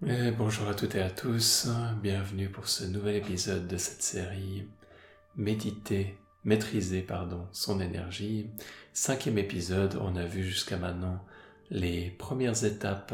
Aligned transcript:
Bonjour 0.00 0.68
à 0.68 0.74
toutes 0.74 0.94
et 0.94 1.02
à 1.02 1.10
tous, 1.10 1.66
bienvenue 2.00 2.48
pour 2.48 2.68
ce 2.68 2.84
nouvel 2.84 3.16
épisode 3.16 3.66
de 3.66 3.76
cette 3.76 4.00
série 4.00 4.64
Méditer, 5.34 6.16
maîtriser 6.44 7.02
pardon, 7.02 7.48
son 7.50 7.80
énergie. 7.80 8.48
Cinquième 8.92 9.38
épisode, 9.38 9.98
on 10.00 10.14
a 10.14 10.24
vu 10.24 10.44
jusqu'à 10.44 10.76
maintenant 10.76 11.24
les 11.70 12.10
premières 12.10 12.64
étapes 12.64 13.12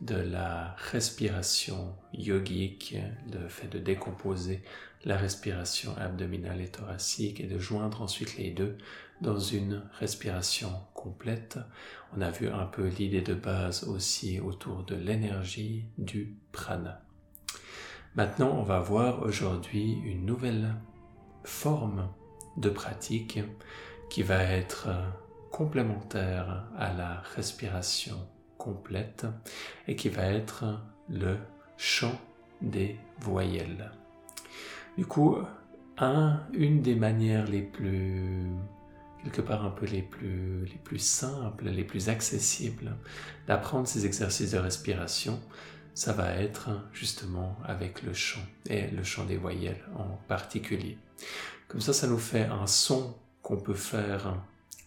de 0.00 0.16
la 0.16 0.74
respiration 0.90 1.94
yogique, 2.12 2.96
le 3.32 3.48
fait 3.48 3.68
de 3.68 3.78
décomposer 3.78 4.62
la 5.04 5.16
respiration 5.16 5.96
abdominale 5.96 6.60
et 6.60 6.68
thoracique 6.68 7.40
et 7.40 7.46
de 7.46 7.58
joindre 7.58 8.02
ensuite 8.02 8.36
les 8.36 8.50
deux 8.50 8.76
dans 9.20 9.38
une 9.38 9.82
respiration 9.98 10.70
complète. 10.94 11.58
On 12.16 12.20
a 12.20 12.30
vu 12.30 12.48
un 12.48 12.66
peu 12.66 12.86
l'idée 12.86 13.22
de 13.22 13.34
base 13.34 13.84
aussi 13.84 14.40
autour 14.40 14.84
de 14.84 14.94
l'énergie 14.94 15.84
du 15.98 16.36
prana. 16.52 17.02
Maintenant, 18.14 18.56
on 18.58 18.62
va 18.62 18.80
voir 18.80 19.22
aujourd'hui 19.22 19.92
une 20.04 20.26
nouvelle 20.26 20.74
forme 21.44 22.08
de 22.56 22.68
pratique 22.68 23.38
qui 24.10 24.22
va 24.22 24.42
être 24.42 24.88
complémentaire 25.50 26.64
à 26.76 26.92
la 26.92 27.22
respiration 27.36 28.16
complète 28.60 29.26
et 29.88 29.96
qui 29.96 30.10
va 30.10 30.26
être 30.26 30.64
le 31.08 31.36
chant 31.76 32.20
des 32.60 32.96
voyelles. 33.18 33.90
Du 34.98 35.06
coup, 35.06 35.38
un, 35.98 36.40
une 36.52 36.82
des 36.82 36.94
manières 36.94 37.46
les 37.46 37.62
plus 37.62 38.46
quelque 39.22 39.42
part 39.42 39.64
un 39.64 39.70
peu 39.70 39.86
les 39.86 40.02
plus, 40.02 40.64
les 40.64 40.78
plus 40.82 40.98
simples, 40.98 41.68
les 41.68 41.84
plus 41.84 42.08
accessibles 42.08 42.96
d'apprendre 43.46 43.86
ces 43.86 44.06
exercices 44.06 44.52
de 44.52 44.58
respiration, 44.58 45.38
ça 45.94 46.12
va 46.12 46.34
être 46.36 46.70
justement 46.92 47.58
avec 47.64 48.02
le 48.02 48.14
chant 48.14 48.40
et 48.68 48.86
le 48.88 49.02
chant 49.02 49.24
des 49.24 49.36
voyelles 49.36 49.84
en 49.96 50.16
particulier. 50.28 50.96
Comme 51.68 51.80
ça, 51.80 51.92
ça 51.92 52.06
nous 52.06 52.18
fait 52.18 52.44
un 52.44 52.66
son 52.66 53.14
qu'on 53.42 53.58
peut 53.58 53.74
faire 53.74 54.34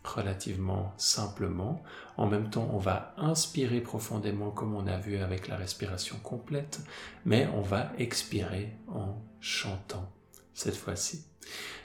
relativement 0.04 0.94
simplement. 0.98 1.82
En 2.18 2.28
même 2.28 2.50
temps, 2.50 2.70
on 2.74 2.78
va 2.78 3.14
inspirer 3.18 3.82
profondément 3.82 4.52
comme 4.52 4.76
on 4.76 4.88
a 4.88 4.98
vu 4.98 5.18
avec 5.18 5.48
la 5.48 5.56
respiration 5.56 6.18
complète, 6.22 6.82
mais 7.26 7.48
on 7.56 7.62
va 7.62 7.92
expirer 7.98 8.76
en 8.88 9.22
chantant 9.40 10.12
cette 10.54 10.76
fois-ci. 10.76 11.26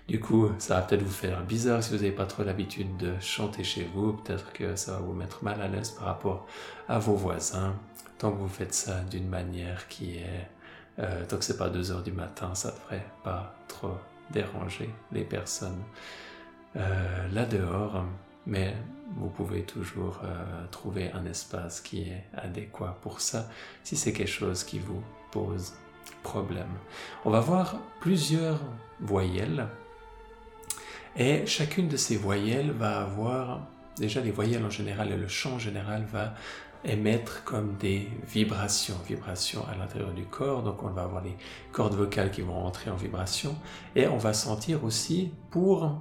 Du 0.09 0.21
coup, 0.21 0.51
ça 0.59 0.77
va 0.77 0.83
peut-être 0.83 1.03
vous 1.03 1.11
faire 1.11 1.45
bizarre 1.45 1.83
si 1.83 1.91
vous 1.91 1.97
n'avez 1.97 2.13
pas 2.13 2.25
trop 2.25 2.43
l'habitude 2.43 2.97
de 2.97 3.13
chanter 3.21 3.63
chez 3.63 3.89
vous. 3.95 4.15
Peut-être 4.15 4.53
que 4.53 4.75
ça 4.75 4.93
va 4.93 4.99
vous 5.01 5.13
mettre 5.13 5.45
mal 5.45 5.61
à 5.61 5.69
l'aise 5.69 5.91
par 5.91 6.07
rapport 6.07 6.47
à 6.89 6.99
vos 6.99 7.15
voisins. 7.15 7.77
Tant 8.19 8.33
que 8.33 8.39
vous 8.39 8.49
faites 8.49 8.75
ça 8.75 9.01
d'une 9.03 9.29
manière 9.29 9.87
qui 9.89 10.17
est... 10.17 10.49
Euh, 10.99 11.25
tant 11.27 11.37
que 11.37 11.45
c'est 11.45 11.59
pas 11.59 11.69
2 11.69 11.93
heures 11.93 12.03
du 12.03 12.11
matin, 12.11 12.55
ça 12.55 12.73
devrait 12.73 13.07
pas 13.23 13.55
trop 13.69 13.97
déranger 14.31 14.91
les 15.13 15.25
personnes 15.25 15.81
euh, 16.77 17.29
là 17.33 17.45
dehors. 17.45 18.05
Mais 18.47 18.75
vous 19.17 19.29
pouvez 19.29 19.63
toujours 19.63 20.21
euh, 20.25 20.67
trouver 20.71 21.11
un 21.13 21.25
espace 21.27 21.81
qui 21.81 22.03
est 22.03 22.25
adéquat 22.35 22.99
pour 23.03 23.21
ça 23.21 23.49
si 23.83 23.97
c'est 23.97 24.13
quelque 24.13 24.31
chose 24.31 24.65
qui 24.65 24.79
vous 24.79 25.03
pose 25.31 25.75
problème. 26.23 26.69
On 27.25 27.31
va 27.31 27.41
voir 27.41 27.77
plusieurs 28.01 28.61
voyelles 29.01 29.67
et 31.17 31.47
chacune 31.47 31.89
de 31.89 31.97
ces 31.97 32.17
voyelles 32.17 32.71
va 32.71 33.01
avoir, 33.01 33.67
déjà 33.97 34.21
les 34.21 34.31
voyelles 34.31 34.65
en 34.65 34.71
général 34.71 35.11
et 35.11 35.17
le 35.17 35.29
chant 35.29 35.55
en 35.55 35.59
général 35.59 36.05
va 36.05 36.35
émettre 36.85 37.43
comme 37.43 37.77
des 37.77 38.09
vibrations, 38.29 38.95
vibrations 39.07 39.65
à 39.67 39.77
l'intérieur 39.77 40.13
du 40.13 40.25
corps. 40.25 40.63
Donc 40.63 40.83
on 40.85 40.91
va 40.91 41.03
avoir 41.03 41.25
les 41.25 41.37
cordes 41.73 41.95
vocales 41.95 42.31
qui 42.31 42.43
vont 42.43 42.57
entrer 42.57 42.91
en 42.91 42.97
vibration 42.97 43.57
et 43.97 44.07
on 44.07 44.17
va 44.17 44.33
sentir 44.33 44.85
aussi 44.85 45.33
pour 45.51 45.99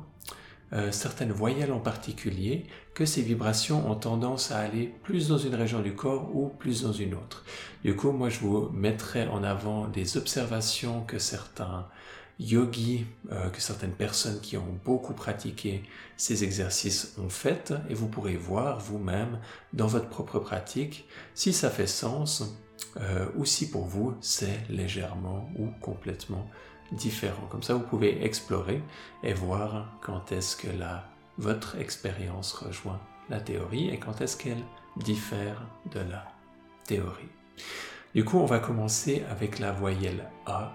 euh, 0.73 0.91
certaines 0.91 1.31
voyelles 1.31 1.72
en 1.72 1.79
particulier 1.79 2.66
que 2.94 3.05
ces 3.05 3.22
vibrations 3.22 3.89
ont 3.89 3.95
tendance 3.95 4.51
à 4.51 4.59
aller 4.59 4.94
plus 5.03 5.29
dans 5.29 5.38
une 5.38 5.55
région 5.55 5.81
du 5.81 5.94
corps 5.94 6.35
ou 6.35 6.50
plus 6.50 6.83
dans 6.83 6.91
une 6.91 7.13
autre. 7.13 7.45
Du 7.83 7.95
coup, 7.95 8.11
moi, 8.11 8.29
je 8.29 8.39
vous 8.39 8.69
mettrai 8.69 9.27
en 9.27 9.44
avant 9.44 9.88
des 9.88 10.17
observations 10.17 11.03
que 11.03 11.19
certains 11.19 11.88
yogis, 12.39 13.06
euh, 13.31 13.50
que 13.50 13.61
certaines 13.61 13.94
personnes 13.94 14.39
qui 14.41 14.57
ont 14.57 14.77
beaucoup 14.85 15.13
pratiqué 15.13 15.83
ces 16.17 16.44
exercices 16.44 17.16
ont 17.17 17.29
faites, 17.29 17.73
et 17.89 17.94
vous 17.94 18.07
pourrez 18.07 18.35
voir 18.35 18.79
vous-même 18.79 19.39
dans 19.73 19.88
votre 19.88 20.09
propre 20.09 20.39
pratique 20.39 21.07
si 21.33 21.53
ça 21.53 21.69
fait 21.69 21.88
sens 21.88 22.44
euh, 23.00 23.27
ou 23.35 23.45
si 23.45 23.69
pour 23.69 23.85
vous 23.85 24.16
c'est 24.22 24.69
légèrement 24.69 25.50
ou 25.57 25.67
complètement 25.81 26.47
différent. 26.91 27.45
Comme 27.49 27.63
ça, 27.63 27.73
vous 27.73 27.81
pouvez 27.81 28.23
explorer 28.23 28.81
et 29.23 29.33
voir 29.33 29.87
quand 30.01 30.31
est-ce 30.31 30.55
que 30.55 30.67
la, 30.77 31.09
votre 31.37 31.77
expérience 31.79 32.53
rejoint 32.53 32.99
la 33.29 33.39
théorie 33.39 33.89
et 33.89 33.97
quand 33.97 34.21
est-ce 34.21 34.37
qu'elle 34.37 34.63
diffère 34.97 35.61
de 35.91 35.99
la 35.99 36.27
théorie. 36.85 37.29
Du 38.15 38.23
coup, 38.23 38.37
on 38.37 38.45
va 38.45 38.59
commencer 38.59 39.23
avec 39.29 39.59
la 39.59 39.71
voyelle 39.71 40.29
A. 40.45 40.71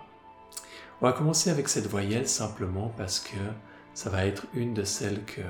On 1.01 1.07
va 1.07 1.13
commencer 1.13 1.51
avec 1.51 1.69
cette 1.69 1.87
voyelle 1.87 2.29
simplement 2.29 2.93
parce 2.97 3.19
que 3.19 3.39
ça 3.95 4.09
va 4.09 4.25
être 4.27 4.47
une 4.55 4.75
de 4.75 4.85
celles 4.85 5.25
que 5.25 5.43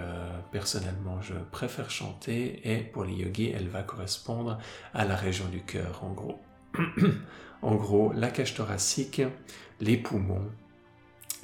personnellement 0.50 1.20
je 1.20 1.34
préfère 1.34 1.90
chanter 1.90 2.60
et 2.64 2.78
pour 2.78 3.04
les 3.04 3.14
yogis, 3.14 3.50
elle 3.50 3.68
va 3.68 3.82
correspondre 3.82 4.58
à 4.94 5.04
la 5.04 5.14
région 5.14 5.46
du 5.46 5.62
cœur 5.62 6.02
en 6.02 6.12
gros. 6.12 6.40
en 7.62 7.74
gros, 7.74 8.12
la 8.12 8.30
cage 8.30 8.54
thoracique, 8.54 9.22
les 9.80 9.96
poumons, 9.96 10.50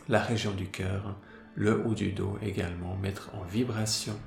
la 0.08 0.20
région 0.20 0.52
du 0.52 0.66
cœur, 0.66 1.16
le 1.54 1.84
haut 1.84 1.94
du 1.94 2.12
dos 2.12 2.38
également, 2.42 2.96
mettre 2.96 3.30
en 3.34 3.44
vibration 3.44 4.18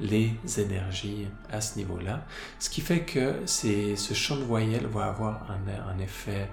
les 0.00 0.32
énergies 0.58 1.28
à 1.50 1.60
ce 1.60 1.78
niveau-là. 1.78 2.26
Ce 2.58 2.70
qui 2.70 2.80
fait 2.80 3.00
que 3.00 3.34
ce 3.46 4.14
chant 4.14 4.36
de 4.36 4.42
voyelle 4.42 4.86
va 4.86 5.04
avoir 5.06 5.50
un, 5.50 5.98
effet 5.98 6.48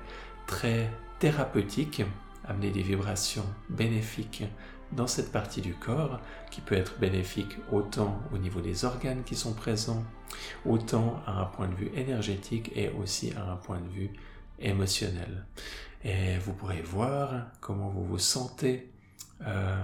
très 0.46 0.92
thérapeutique, 1.20 2.04
amener 2.46 2.72
des 2.72 2.84
vibrations 2.84 3.46
bénéfiques 3.70 4.44
dans 4.92 5.08
cette 5.08 5.32
partie 5.32 5.62
du 5.62 5.74
corps, 5.74 6.20
qui 6.52 6.62
peut 6.62 6.76
être 6.76 7.00
bénéfique 7.00 7.58
autant 7.72 8.22
au 8.34 8.38
niveau 8.38 8.62
des 8.62 8.86
organes 8.86 9.24
qui 9.24 9.36
sont 9.36 9.54
présents, 9.54 10.04
autant 10.66 11.22
à 11.26 11.42
un 11.42 11.46
point 11.46 11.68
de 11.68 11.76
vue 11.76 11.92
énergétique 11.96 12.72
et 12.76 12.90
aussi 12.90 13.34
à 13.34 13.52
un 13.52 13.58
point 13.58 13.80
de 13.80 13.90
vue 13.90 14.12
émotionnel. 14.60 15.46
Et 16.04 16.38
vous 16.38 16.54
pourrez 16.54 16.82
voir 16.82 17.48
comment 17.60 17.90
vous 17.90 18.06
vous 18.06 18.20
sentez 18.20 18.92
euh, 19.46 19.78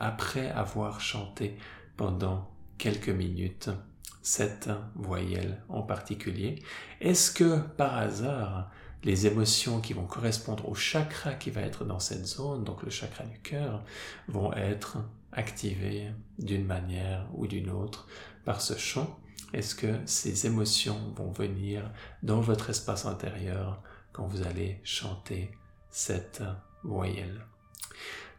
après 0.00 0.50
avoir 0.50 1.00
chanté 1.00 1.56
pendant 1.96 2.50
quelques 2.76 3.08
minutes 3.08 3.70
cette 4.22 4.70
voyelle 4.94 5.62
en 5.68 5.82
particulier. 5.82 6.62
Est-ce 7.00 7.30
que 7.30 7.58
par 7.76 7.96
hasard, 7.96 8.70
les 9.04 9.26
émotions 9.26 9.80
qui 9.80 9.92
vont 9.92 10.06
correspondre 10.06 10.68
au 10.68 10.74
chakra 10.74 11.34
qui 11.34 11.50
va 11.50 11.60
être 11.60 11.84
dans 11.84 12.00
cette 12.00 12.26
zone, 12.26 12.64
donc 12.64 12.82
le 12.82 12.90
chakra 12.90 13.24
du 13.24 13.38
cœur, 13.40 13.84
vont 14.28 14.52
être 14.54 14.96
activées 15.32 16.10
d'une 16.38 16.64
manière 16.64 17.28
ou 17.34 17.46
d'une 17.46 17.70
autre 17.70 18.06
par 18.44 18.60
ce 18.60 18.76
chant 18.76 19.18
Est-ce 19.52 19.74
que 19.74 20.00
ces 20.06 20.46
émotions 20.46 20.98
vont 21.16 21.30
venir 21.30 21.90
dans 22.22 22.40
votre 22.40 22.70
espace 22.70 23.04
intérieur 23.06 23.82
quand 24.12 24.26
vous 24.26 24.42
allez 24.42 24.80
chanter 24.84 25.50
cette 25.90 26.42
voyelle? 26.82 27.44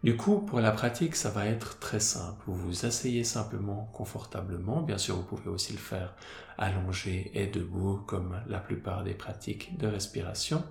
Du 0.05 0.15
coup, 0.15 0.37
pour 0.37 0.59
la 0.59 0.71
pratique, 0.71 1.15
ça 1.15 1.31
va 1.31 1.47
être 1.47 1.79
très 1.79 1.99
simple. 1.99 2.43
Vous 2.45 2.53
vous 2.53 2.85
asseyez 2.85 3.23
simplement 3.23 3.89
confortablement. 3.91 4.83
Bien 4.83 4.99
sûr, 4.99 5.15
vous 5.15 5.23
pouvez 5.23 5.49
aussi 5.49 5.73
le 5.73 5.79
faire 5.79 6.13
allongé 6.59 7.31
et 7.33 7.47
debout, 7.47 8.03
comme 8.05 8.39
la 8.47 8.59
plupart 8.59 9.03
des 9.03 9.15
pratiques 9.15 9.79
de 9.79 9.87
respiration. 9.87 10.63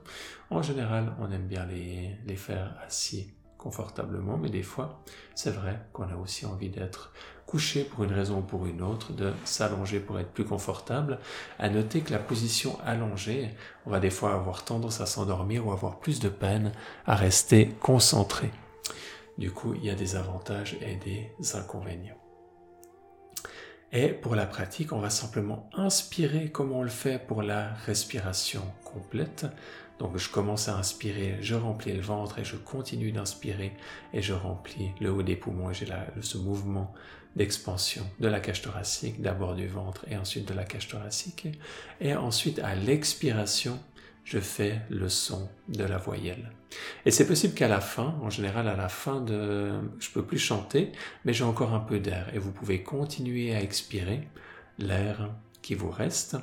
En 0.50 0.62
général, 0.62 1.16
on 1.18 1.32
aime 1.32 1.48
bien 1.48 1.66
les, 1.66 2.16
les 2.24 2.36
faire 2.36 2.76
assis 2.86 3.34
confortablement, 3.58 4.36
mais 4.36 4.50
des 4.50 4.62
fois, 4.62 5.02
c'est 5.34 5.50
vrai 5.50 5.80
qu'on 5.92 6.04
a 6.04 6.14
aussi 6.14 6.46
envie 6.46 6.68
d'être 6.68 7.12
couché 7.44 7.82
pour 7.82 8.04
une 8.04 8.12
raison 8.12 8.38
ou 8.38 8.42
pour 8.42 8.66
une 8.66 8.82
autre, 8.82 9.12
de 9.14 9.32
s'allonger 9.44 9.98
pour 9.98 10.20
être 10.20 10.30
plus 10.30 10.44
confortable. 10.44 11.18
À 11.58 11.68
noter 11.70 12.02
que 12.02 12.12
la 12.12 12.20
position 12.20 12.78
allongée, 12.86 13.50
on 13.84 13.90
va 13.90 13.98
des 13.98 14.10
fois 14.10 14.32
avoir 14.32 14.64
tendance 14.64 15.00
à 15.00 15.06
s'endormir 15.06 15.66
ou 15.66 15.72
avoir 15.72 15.98
plus 15.98 16.20
de 16.20 16.28
peine 16.28 16.70
à 17.04 17.16
rester 17.16 17.70
concentré. 17.80 18.52
Du 19.38 19.50
coup, 19.50 19.74
il 19.74 19.84
y 19.84 19.90
a 19.90 19.94
des 19.94 20.16
avantages 20.16 20.76
et 20.80 20.96
des 20.96 21.56
inconvénients. 21.56 22.20
Et 23.92 24.08
pour 24.08 24.34
la 24.34 24.46
pratique, 24.46 24.92
on 24.92 24.98
va 24.98 25.10
simplement 25.10 25.70
inspirer 25.72 26.50
comme 26.50 26.72
on 26.72 26.82
le 26.82 26.88
fait 26.88 27.24
pour 27.24 27.42
la 27.42 27.74
respiration 27.86 28.62
complète. 28.84 29.46
Donc 30.00 30.18
je 30.18 30.28
commence 30.28 30.68
à 30.68 30.76
inspirer, 30.76 31.36
je 31.40 31.54
remplis 31.54 31.92
le 31.92 32.00
ventre 32.00 32.40
et 32.40 32.44
je 32.44 32.56
continue 32.56 33.12
d'inspirer 33.12 33.72
et 34.12 34.20
je 34.20 34.32
remplis 34.32 34.90
le 35.00 35.12
haut 35.12 35.22
des 35.22 35.36
poumons 35.36 35.70
et 35.70 35.74
j'ai 35.74 35.86
ce 36.20 36.38
mouvement 36.38 36.92
d'expansion 37.36 38.04
de 38.18 38.26
la 38.26 38.40
cage 38.40 38.62
thoracique, 38.62 39.22
d'abord 39.22 39.54
du 39.54 39.68
ventre 39.68 40.04
et 40.08 40.16
ensuite 40.16 40.48
de 40.48 40.54
la 40.54 40.64
cage 40.64 40.88
thoracique. 40.88 41.46
Et 42.00 42.14
ensuite 42.14 42.58
à 42.58 42.74
l'expiration, 42.74 43.78
je 44.24 44.38
fais 44.38 44.80
le 44.88 45.08
son 45.08 45.48
de 45.68 45.84
la 45.84 45.98
voyelle. 45.98 46.50
Et 47.06 47.10
c'est 47.10 47.26
possible 47.26 47.54
qu'à 47.54 47.68
la 47.68 47.80
fin, 47.80 48.16
en 48.22 48.30
général 48.30 48.68
à 48.68 48.76
la 48.76 48.88
fin 48.88 49.20
de... 49.20 49.72
Je 49.98 50.10
peux 50.10 50.24
plus 50.24 50.38
chanter, 50.38 50.92
mais 51.24 51.32
j'ai 51.32 51.44
encore 51.44 51.74
un 51.74 51.80
peu 51.80 52.00
d'air. 52.00 52.30
Et 52.34 52.38
vous 52.38 52.50
pouvez 52.50 52.82
continuer 52.82 53.54
à 53.54 53.62
expirer 53.62 54.28
l'air 54.78 55.30
qui 55.62 55.74
vous 55.74 55.90
reste. 55.90 56.36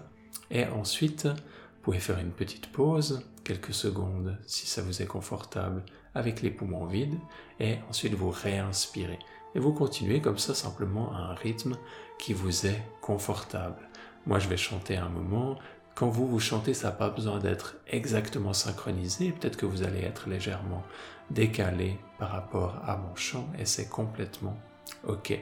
Et 0.52 0.66
ensuite, 0.66 1.26
vous 1.26 1.82
pouvez 1.82 2.00
faire 2.00 2.20
une 2.20 2.32
petite 2.32 2.72
pause, 2.72 3.28
quelques 3.44 3.74
secondes 3.74 4.38
si 4.46 4.68
ça 4.68 4.82
vous 4.82 5.02
est 5.02 5.08
confortable, 5.08 5.84
avec 6.14 6.42
les 6.42 6.52
poumons 6.52 6.86
vides. 6.86 7.18
Et 7.60 7.78
ensuite, 7.90 8.14
vous 8.14 8.30
réinspirez. 8.30 9.20
Et 9.56 9.60
vous 9.60 9.74
continuez 9.74 10.22
comme 10.22 10.38
ça 10.38 10.54
simplement 10.54 11.12
à 11.14 11.18
un 11.18 11.34
rythme 11.34 11.76
qui 12.20 12.34
vous 12.34 12.68
est 12.68 12.82
confortable. 13.02 13.90
Moi, 14.26 14.40
je 14.40 14.48
vais 14.48 14.58
chanter 14.58 14.98
un 14.98 15.10
moment, 15.10 15.58
quand 15.96 16.10
vous, 16.10 16.28
vous 16.28 16.40
chantez, 16.40 16.74
ça 16.74 16.88
n'a 16.88 16.94
pas 16.94 17.10
besoin 17.10 17.40
d'être 17.40 17.76
exactement 17.88 18.54
synchronisé. 18.54 19.32
Peut-être 19.32 19.58
que 19.58 19.66
vous 19.66 19.84
allez 19.84 20.02
être 20.02 20.30
légèrement 20.30 20.84
décalé 21.30 21.98
par 22.18 22.32
rapport 22.32 22.82
à 22.86 22.98
mon 22.98 23.16
chant 23.16 23.48
et 23.60 23.66
c'est 23.66 23.88
complètement 23.88 24.58
OK. 25.08 25.38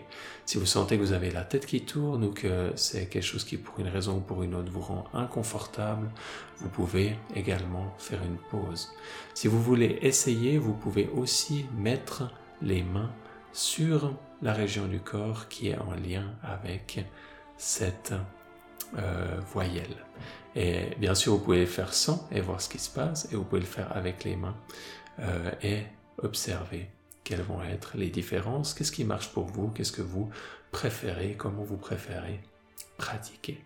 Si 0.46 0.58
vous 0.58 0.66
sentez 0.66 0.98
que 0.98 1.02
vous 1.02 1.14
avez 1.14 1.32
la 1.32 1.44
tête 1.44 1.66
qui 1.66 1.82
tourne 1.82 2.24
ou 2.24 2.32
que 2.32 2.72
c'est 2.76 3.08
quelque 3.08 3.24
chose 3.24 3.44
qui, 3.44 3.58
pour 3.58 3.80
une 3.80 3.88
raison 3.88 4.18
ou 4.18 4.20
pour 4.22 4.44
une 4.44 4.56
autre, 4.56 4.72
vous 4.72 4.82
rend 4.82 5.06
inconfortable, 5.14 6.10
vous 6.58 6.70
pouvez 6.70 7.16
également 7.36 7.94
faire 7.98 8.22
une 8.24 8.38
pause. 8.50 8.90
Si 9.34 9.48
vous 9.48 9.62
voulez 9.62 10.00
essayer, 10.02 10.58
vous 10.58 10.74
pouvez 10.74 11.10
aussi 11.16 11.66
mettre 11.78 12.32
les 12.62 12.84
mains 12.84 13.12
sur 13.52 14.14
la 14.42 14.54
région 14.54 14.88
du 14.88 15.00
corps 15.00 15.48
qui 15.50 15.70
est 15.70 15.78
en 15.78 15.94
lien 15.94 16.34
avec 16.44 17.06
cette 17.58 18.14
euh, 18.98 19.40
voyelle. 19.52 19.96
Et 20.56 20.96
bien 20.98 21.16
sûr, 21.16 21.34
vous 21.34 21.40
pouvez 21.40 21.62
le 21.62 21.66
faire 21.66 21.94
sans 21.94 22.28
et 22.32 22.42
voir 22.42 22.60
ce 22.62 22.70
qui 22.70 22.80
se 22.80 22.90
passe, 22.90 23.32
et 23.32 23.36
vous 23.36 23.44
pouvez 23.44 23.62
le 23.62 23.68
faire 23.68 23.96
avec 23.96 24.24
les 24.24 24.36
mains 24.36 24.56
euh, 25.20 25.52
et 25.62 25.84
observer 26.18 26.90
quelles 27.24 27.42
vont 27.42 27.62
être 27.64 27.98
les 27.98 28.10
différences, 28.10 28.74
qu'est-ce 28.74 28.92
qui 28.92 29.04
marche 29.04 29.30
pour 29.30 29.46
vous, 29.46 29.70
qu'est-ce 29.70 29.92
que 29.92 30.02
vous 30.02 30.30
préférez, 30.72 31.36
comment 31.38 31.64
vous 31.64 31.78
préférez 31.78 32.42
pratiquer. 32.98 33.64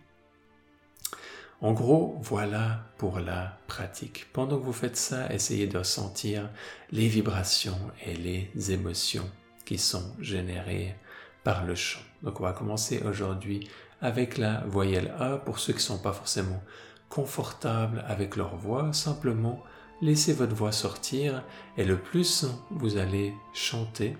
En 1.60 1.72
gros, 1.72 2.18
voilà 2.20 2.84
pour 2.98 3.20
la 3.20 3.58
pratique. 3.66 4.26
Pendant 4.32 4.58
que 4.58 4.64
vous 4.64 4.72
faites 4.72 4.96
ça, 4.96 5.32
essayez 5.32 5.66
de 5.66 5.82
sentir 5.82 6.50
les 6.90 7.08
vibrations 7.08 7.78
et 8.04 8.14
les 8.14 8.50
émotions 8.70 9.30
qui 9.64 9.78
sont 9.78 10.14
générées 10.20 10.94
par 11.42 11.64
le 11.64 11.74
chant. 11.74 12.00
Donc 12.22 12.40
on 12.40 12.42
va 12.42 12.52
commencer 12.52 13.02
aujourd'hui 13.04 13.68
avec 14.04 14.36
la 14.36 14.62
voyelle 14.66 15.14
A 15.18 15.38
pour 15.38 15.58
ceux 15.58 15.72
qui 15.72 15.78
ne 15.78 15.82
sont 15.82 15.98
pas 15.98 16.12
forcément 16.12 16.62
confortables 17.08 18.04
avec 18.06 18.36
leur 18.36 18.54
voix. 18.54 18.92
Simplement, 18.92 19.62
laissez 20.02 20.34
votre 20.34 20.54
voix 20.54 20.72
sortir 20.72 21.42
et 21.78 21.86
le 21.86 21.96
plus 21.96 22.44
vous 22.70 22.98
allez 22.98 23.32
chanter 23.54 24.14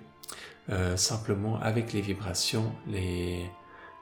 euh, 0.70 0.96
simplement 0.96 1.60
avec 1.60 1.92
les 1.92 2.00
vibrations, 2.00 2.72
les, 2.86 3.44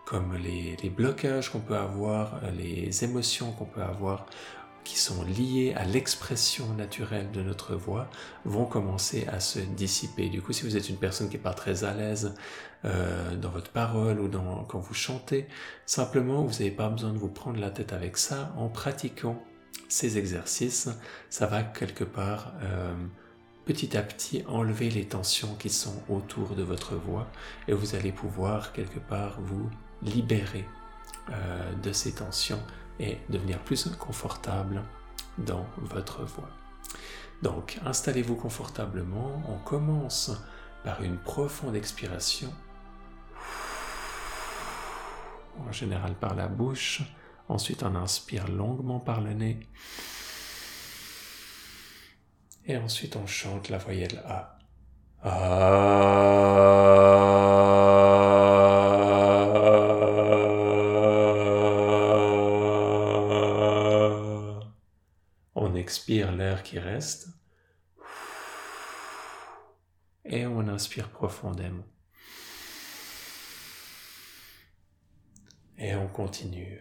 comme 0.07 0.37
les, 0.37 0.77
les 0.81 0.89
blocages 0.89 1.51
qu'on 1.51 1.59
peut 1.59 1.77
avoir, 1.77 2.41
les 2.57 3.03
émotions 3.03 3.51
qu'on 3.51 3.65
peut 3.65 3.83
avoir 3.83 4.27
qui 4.85 4.99
sont 4.99 5.23
liées 5.23 5.75
à 5.77 5.85
l'expression 5.85 6.73
naturelle 6.75 7.31
de 7.31 7.43
notre 7.43 7.75
voix 7.75 8.09
vont 8.45 8.65
commencer 8.65 9.27
à 9.29 9.41
se 9.41 9.59
dissiper. 9.59 10.29
Du 10.29 10.43
coup, 10.43 10.53
si 10.53 10.65
vous 10.65 10.77
êtes 10.77 10.89
une 10.89 10.97
personne 10.97 11.29
qui 11.29 11.37
n'est 11.37 11.43
pas 11.43 11.55
très 11.55 11.85
à 11.85 11.95
l'aise 11.95 12.35
euh, 12.85 13.37
dans 13.37 13.51
votre 13.51 13.71
parole 13.71 14.21
ou 14.21 14.31
quand 14.69 14.81
vous 14.81 14.95
chantez, 14.95 15.47
simplement, 15.87 16.43
vous 16.43 16.53
n'avez 16.53 16.71
pas 16.71 16.89
besoin 16.89 17.13
de 17.13 17.19
vous 17.19 17.29
prendre 17.29 17.61
la 17.61 17.71
tête 17.71 17.93
avec 17.93 18.17
ça. 18.17 18.53
En 18.57 18.69
pratiquant 18.69 19.43
ces 19.89 20.19
exercices, 20.19 20.89
ça 21.31 21.47
va 21.47 21.63
quelque 21.63 22.05
part 22.05 22.53
euh, 22.63 22.95
petit 23.65 23.97
à 23.97 24.03
petit 24.03 24.43
enlever 24.49 24.91
les 24.91 25.07
tensions 25.07 25.55
qui 25.55 25.71
sont 25.71 26.03
autour 26.09 26.57
de 26.57 26.63
votre 26.63 26.97
voix 26.97 27.29
et 27.69 27.73
vous 27.73 27.95
allez 27.95 28.13
pouvoir 28.13 28.73
quelque 28.73 28.99
part 28.99 29.41
vous 29.41 29.71
libérer 30.03 30.65
euh, 31.31 31.73
de 31.83 31.93
ces 31.93 32.13
tensions 32.13 32.63
devenir 33.29 33.59
plus 33.61 33.89
confortable 33.99 34.83
dans 35.39 35.67
votre 35.79 36.25
voix. 36.25 36.51
Donc, 37.43 37.79
installez-vous 37.85 38.37
confortablement. 38.37 39.43
On 39.49 39.59
commence 39.59 40.31
par 40.85 41.03
une 41.03 41.19
profonde 41.19 41.77
expiration, 41.77 42.53
en 45.59 45.73
général 45.73 46.15
par 46.15 46.35
la 46.35 46.49
bouche. 46.49 47.03
Ensuite, 47.49 47.83
on 47.83 47.95
inspire 47.97 48.49
longuement 48.49 49.01
par 49.01 49.21
le 49.21 49.33
nez. 49.33 49.61
Et 52.67 52.77
ensuite, 52.77 53.17
on 53.17 53.27
chante 53.27 53.69
la 53.69 53.79
voyelle 53.79 54.23
A. 54.27 54.59
expire 65.83 66.31
l'air 66.31 66.63
qui 66.63 66.79
reste. 66.79 67.29
Et 70.25 70.47
on 70.47 70.69
inspire 70.69 71.11
profondément. 71.11 71.85
Et 75.77 75.97
on 75.97 76.07
continue. 76.07 76.81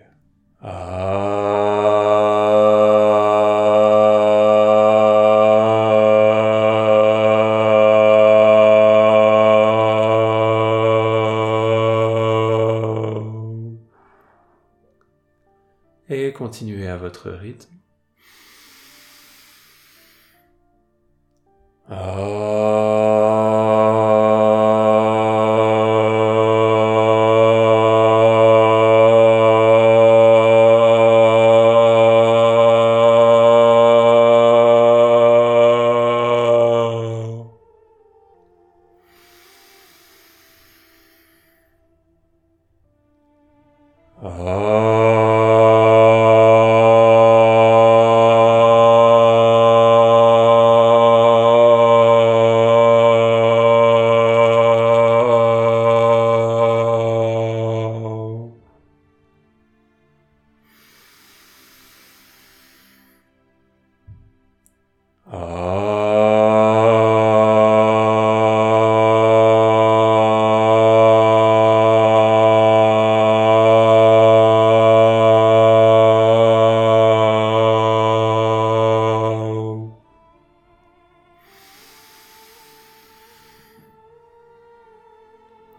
Et 16.10 16.34
continuez 16.34 16.88
à 16.88 16.98
votre 16.98 17.32
rythme. 17.32 17.81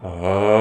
啊。 0.02 0.51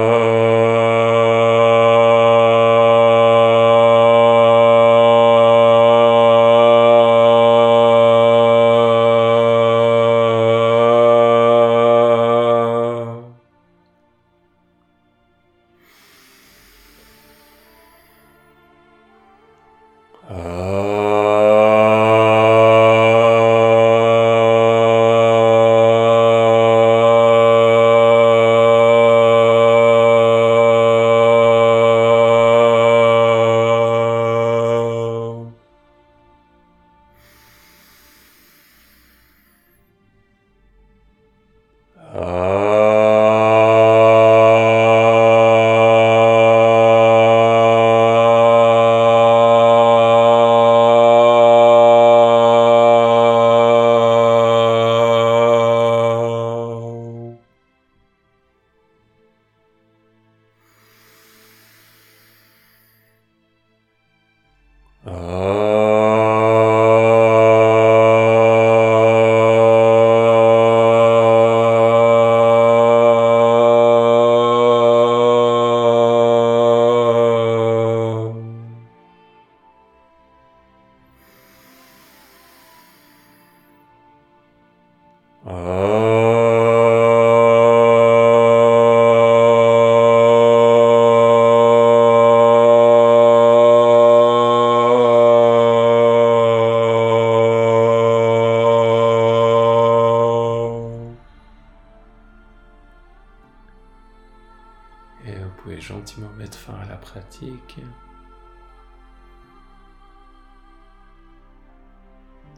Pratique. 107.11 107.77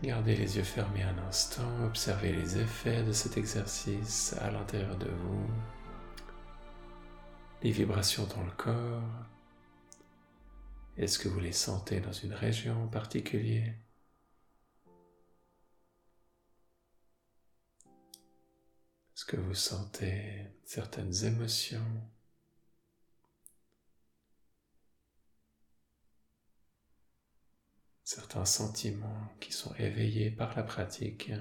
Gardez 0.03 0.35
les 0.35 0.57
yeux 0.57 0.63
fermés 0.63 1.01
un 1.01 1.17
instant, 1.27 1.85
observez 1.85 2.31
les 2.31 2.59
effets 2.59 3.03
de 3.03 3.13
cet 3.13 3.37
exercice 3.37 4.33
à 4.41 4.51
l'intérieur 4.51 4.95
de 4.97 5.09
vous, 5.09 5.47
les 7.63 7.71
vibrations 7.71 8.27
dans 8.27 8.43
le 8.43 8.51
corps. 8.51 9.01
Est-ce 10.97 11.17
que 11.17 11.29
vous 11.29 11.39
les 11.39 11.53
sentez 11.53 11.99
dans 11.99 12.11
une 12.11 12.33
région 12.33 12.83
en 12.83 12.87
particulier? 12.87 13.73
Est-ce 19.15 19.25
que 19.25 19.37
vous 19.37 19.55
sentez 19.55 20.45
certaines 20.63 21.25
émotions? 21.25 22.12
Certains 28.03 28.45
sentiments 28.45 29.29
qui 29.39 29.51
sont 29.51 29.73
éveillés 29.75 30.31
par 30.31 30.55
la 30.55 30.63
pratique. 30.63 31.31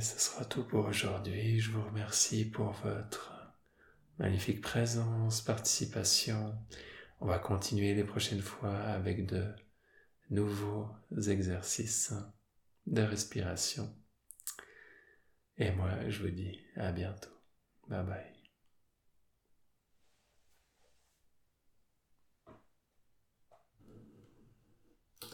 Ce 0.00 0.18
sera 0.18 0.44
tout 0.44 0.64
pour 0.64 0.86
aujourd'hui. 0.86 1.60
Je 1.60 1.70
vous 1.70 1.82
remercie 1.82 2.44
pour 2.44 2.72
votre 2.84 3.32
magnifique 4.18 4.60
présence, 4.60 5.40
participation. 5.42 6.54
On 7.20 7.26
va 7.26 7.38
continuer 7.38 7.94
les 7.94 8.04
prochaines 8.04 8.42
fois 8.42 8.76
avec 8.76 9.26
de 9.26 9.46
nouveaux 10.30 10.88
exercices 11.28 12.12
de 12.86 13.02
respiration. 13.02 13.94
Et 15.58 15.70
moi, 15.72 16.08
je 16.08 16.22
vous 16.22 16.30
dis 16.30 16.60
à 16.76 16.92
bientôt. 16.92 17.30
Bye 17.88 18.04
bye. 18.04 18.35